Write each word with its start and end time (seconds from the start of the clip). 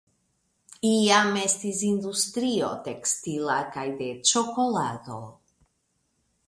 Iam 0.91 1.29
estis 1.41 1.83
industrio 1.89 2.71
tekstila 2.89 3.59
kaj 3.77 3.85
de 4.03 4.09
ĉokolado. 4.31 5.21